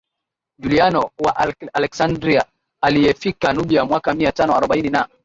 [0.57, 1.35] Juliano wa
[1.73, 2.45] Aleksandria
[2.81, 5.09] aliyefika Nubia mwaka mia tano arobaini na